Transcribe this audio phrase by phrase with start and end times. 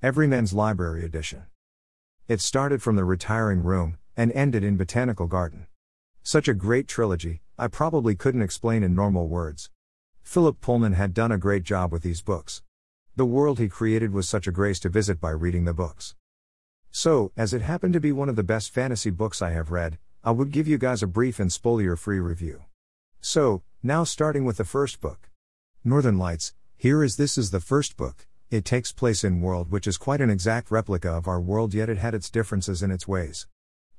[0.00, 1.46] Everyman's Library Edition.
[2.28, 5.66] It started from the retiring room and ended in Botanical Garden.
[6.22, 9.70] Such a great trilogy, I probably couldn't explain in normal words.
[10.22, 12.62] Philip Pullman had done a great job with these books.
[13.16, 16.14] The world he created was such a grace to visit by reading the books.
[16.92, 19.98] So, as it happened to be one of the best fantasy books I have read,
[20.22, 22.62] I would give you guys a brief and spoiler free review.
[23.20, 25.28] So, now starting with the first book
[25.82, 28.27] Northern Lights, here is this is the first book.
[28.50, 31.90] It takes place in world which is quite an exact replica of our world yet
[31.90, 33.46] it had its differences in its ways.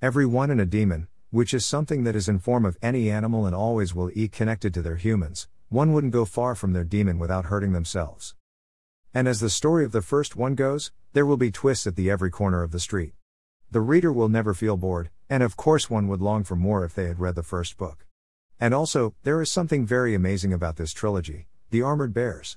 [0.00, 3.44] Every one in a daemon, which is something that is in form of any animal
[3.44, 7.18] and always will eat connected to their humans, one wouldn't go far from their daemon
[7.18, 8.34] without hurting themselves.
[9.12, 12.10] And as the story of the first one goes, there will be twists at the
[12.10, 13.12] every corner of the street.
[13.70, 16.94] The reader will never feel bored, and of course one would long for more if
[16.94, 18.06] they had read the first book.
[18.58, 22.56] And also, there is something very amazing about this trilogy The Armored Bears.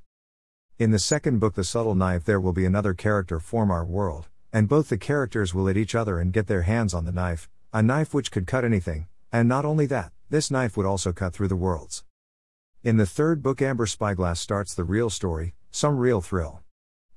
[0.82, 4.30] In the second book, The Subtle Knife, there will be another character form our world,
[4.52, 7.48] and both the characters will hit each other and get their hands on the knife,
[7.72, 11.34] a knife which could cut anything, and not only that, this knife would also cut
[11.34, 12.04] through the worlds.
[12.84, 16.64] In the third book, Amber Spyglass starts the real story, some real thrill.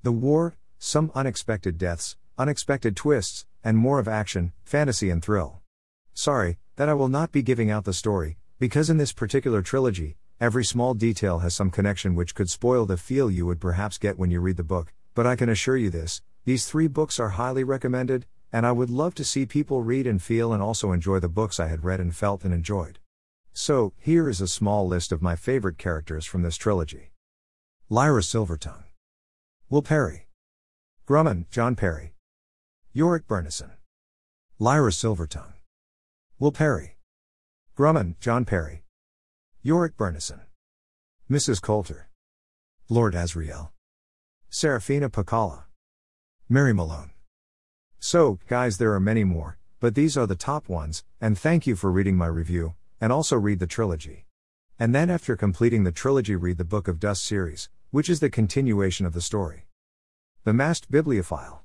[0.02, 5.62] The war, some unexpected deaths, unexpected twists, and more of action, fantasy, and thrill.
[6.12, 10.18] Sorry, that I will not be giving out the story, because in this particular trilogy,
[10.44, 14.18] every small detail has some connection which could spoil the feel you would perhaps get
[14.18, 17.30] when you read the book, but I can assure you this these three books are
[17.30, 21.18] highly recommended, and I would love to see people read and feel and also enjoy
[21.18, 22.98] the books I had read and felt and enjoyed.
[23.54, 27.12] So, here is a small list of my favorite characters from this trilogy.
[27.88, 28.84] Lyra Silvertongue,
[29.70, 30.28] Will Parry,
[31.08, 32.12] Grumman, John Parry,
[32.94, 33.70] Iorek Byrnison,
[34.58, 35.54] Lyra Silvertongue,
[36.38, 36.98] Will Parry,
[37.78, 38.83] Grumman, John Parry,
[39.64, 40.40] Iorek Byrnison,
[41.30, 41.62] Mrs.
[41.62, 42.10] Coulter,
[42.90, 43.70] Lord Asriel,
[44.50, 45.64] Serafina Pekkala,
[46.50, 47.12] Mary Malone.
[47.98, 51.76] So, guys, there are many more, but these are the top ones, and thank you
[51.76, 54.26] for reading my review, and also read the trilogy.
[54.78, 58.28] And then, after completing the trilogy, read the Book of Dust series, which is the
[58.28, 59.64] continuation of the story.
[60.44, 61.62] The Masked Bibliophile.